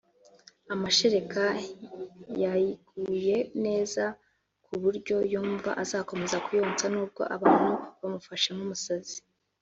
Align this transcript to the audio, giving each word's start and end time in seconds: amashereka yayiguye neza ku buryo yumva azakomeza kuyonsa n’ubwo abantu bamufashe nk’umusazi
amashereka 0.73 1.41
yayiguye 2.43 3.37
neza 3.65 4.03
ku 4.65 4.71
buryo 4.81 5.15
yumva 5.31 5.69
azakomeza 5.83 6.37
kuyonsa 6.45 6.85
n’ubwo 6.93 7.21
abantu 7.35 7.71
bamufashe 7.99 8.49
nk’umusazi 8.55 9.17